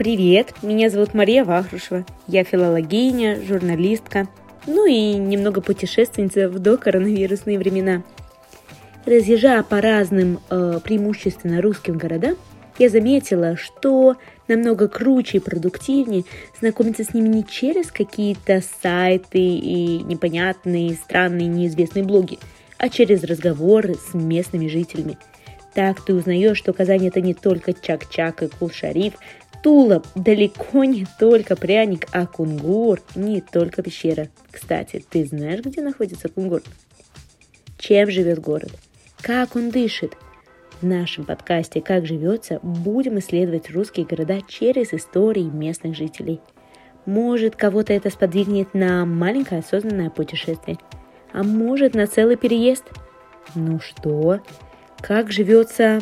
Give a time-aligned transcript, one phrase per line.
[0.00, 2.06] Привет, меня зовут Мария Вахрушева.
[2.26, 4.28] Я филологиня, журналистка,
[4.66, 8.02] ну и немного путешественница в докоронавирусные времена.
[9.04, 12.36] Разъезжая по разным э, преимущественно русским городам,
[12.78, 14.16] я заметила, что
[14.48, 16.24] намного круче и продуктивнее
[16.58, 22.38] знакомиться с ними не через какие-то сайты и непонятные, странные, неизвестные блоги,
[22.78, 25.18] а через разговоры с местными жителями.
[25.74, 29.14] Так ты узнаешь, что Казань это не только Чак-Чак и Кул-Шариф,
[29.62, 34.28] Тула далеко не только пряник, а Кунгур не только пещера.
[34.50, 36.62] Кстати, ты знаешь, где находится Кунгур?
[37.78, 38.70] Чем живет город?
[39.20, 40.16] Как он дышит?
[40.80, 46.40] В нашем подкасте «Как живется» будем исследовать русские города через истории местных жителей.
[47.04, 50.78] Может, кого-то это сподвигнет на маленькое осознанное путешествие,
[51.34, 52.84] а может, на целый переезд.
[53.54, 54.40] Ну что,
[55.02, 56.00] как живется